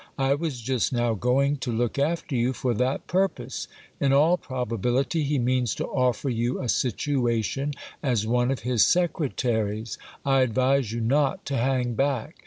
I 0.17 0.33
was 0.33 0.59
just 0.61 0.91
now 0.91 1.13
going 1.13 1.57
to 1.57 1.71
look 1.71 1.99
after 1.99 2.35
you 2.35 2.53
for 2.53 2.73
that 2.73 3.05
purpose. 3.05 3.67
In 3.99 4.11
all 4.11 4.35
probability 4.35 5.21
he 5.21 5.37
means 5.37 5.75
to 5.75 5.85
offer 5.85 6.27
you 6.27 6.59
a 6.59 6.69
situation 6.69 7.75
as 8.01 8.25
one 8.25 8.49
of 8.49 8.61
his 8.61 8.83
secretaries. 8.83 9.99
I 10.25 10.39
advise 10.41 10.91
you 10.91 11.01
not 11.01 11.45
to 11.45 11.55
hang 11.57 11.93
back. 11.93 12.37